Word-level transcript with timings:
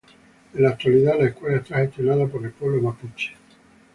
En 0.55 0.63
la 0.63 0.69
actualidad 0.69 1.19
la 1.19 1.27
escuela 1.27 1.57
está 1.57 1.75
gestionada 1.77 2.25
por 2.25 2.43
el 2.43 2.49
Pueblo 2.49 2.81
Mapuche. 2.81 3.33